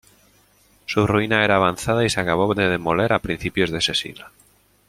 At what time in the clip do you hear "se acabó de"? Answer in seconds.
2.09-2.67